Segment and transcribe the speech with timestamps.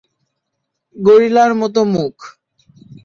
[0.95, 2.15] গরিলার মতো মুখ।